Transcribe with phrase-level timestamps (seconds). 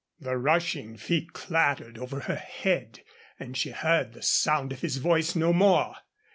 [0.19, 3.01] The rushing feet clattered over her head
[3.39, 5.95] and she heard the sound of his voice no more.